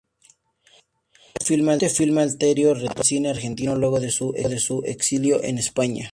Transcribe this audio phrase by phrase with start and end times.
[1.45, 5.99] Con este filme Alterio retornó al cine argentino luego de su exilio en España.